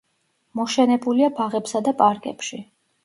[0.59, 2.61] მოშენებულია ბაღებსა და პარკებში.